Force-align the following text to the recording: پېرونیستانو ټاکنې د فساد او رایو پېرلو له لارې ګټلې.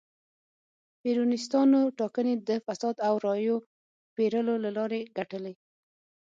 پېرونیستانو 1.01 1.81
ټاکنې 1.99 2.33
د 2.47 2.49
فساد 2.65 2.95
او 3.07 3.13
رایو 3.25 3.57
پېرلو 4.15 4.55
له 4.63 4.69
لارې 4.77 4.99
ګټلې. 5.17 5.53